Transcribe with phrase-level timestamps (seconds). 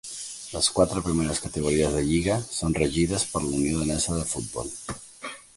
[0.53, 4.77] Les quatre primeres categories de lliga són regides per la Unió Danesa de Futbol.